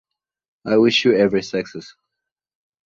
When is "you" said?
1.05-1.15